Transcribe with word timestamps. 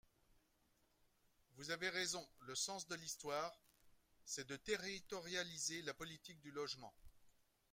Vous 1.57 1.69
avez 1.69 1.87
raison, 1.89 2.27
le 2.39 2.55
sens 2.55 2.87
de 2.87 2.95
l’histoire, 2.95 3.55
c’est 4.25 4.49
de 4.49 4.55
territorialiser 4.55 5.83
la 5.83 5.93
politique 5.93 6.41
du 6.41 6.49
logement. 6.49 6.95